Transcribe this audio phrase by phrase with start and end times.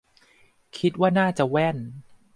[0.77, 1.77] คิดว่าน่าจะแว่น